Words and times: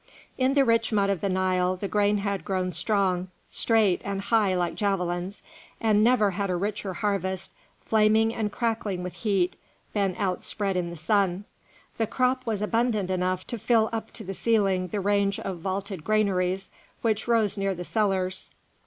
In 0.35 0.55
the 0.55 0.65
rich 0.65 0.91
mud 0.91 1.11
of 1.11 1.21
the 1.21 1.29
Nile 1.29 1.75
the 1.75 1.87
grain 1.87 2.17
had 2.17 2.43
grown 2.43 2.71
strong, 2.71 3.27
straight, 3.51 4.01
and 4.03 4.19
high 4.19 4.55
like 4.55 4.73
javelins, 4.73 5.43
and 5.79 6.03
never 6.03 6.31
had 6.31 6.49
a 6.49 6.55
richer 6.55 6.95
harvest, 6.95 7.53
flaming 7.85 8.33
and 8.33 8.51
crackling 8.51 9.03
with 9.03 9.13
heat, 9.13 9.55
been 9.93 10.15
outspread 10.17 10.75
in 10.75 10.89
the 10.89 10.95
sun. 10.97 11.45
The 11.99 12.07
crop 12.07 12.47
was 12.47 12.63
abundant 12.63 13.11
enough 13.11 13.45
to 13.45 13.59
fill 13.59 13.89
up 13.93 14.09
to 14.13 14.23
the 14.23 14.33
ceiling 14.33 14.87
the 14.87 14.99
range 14.99 15.39
of 15.39 15.59
vaulted 15.59 16.03
granaries 16.03 16.71
which 17.03 17.27
rose 17.27 17.55
near 17.55 17.75
the 17.75 17.85
cellars. 17.85 18.55